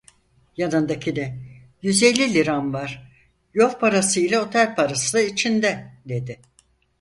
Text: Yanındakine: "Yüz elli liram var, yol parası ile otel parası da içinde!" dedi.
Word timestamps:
Yanındakine: 0.57 1.39
"Yüz 1.81 2.03
elli 2.03 2.33
liram 2.33 2.73
var, 2.73 3.11
yol 3.53 3.69
parası 3.73 4.19
ile 4.19 4.39
otel 4.39 4.75
parası 4.75 5.13
da 5.17 5.21
içinde!" 5.21 5.93
dedi. 6.05 6.39